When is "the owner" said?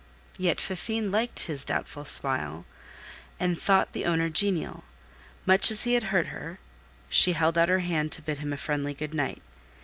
3.93-4.29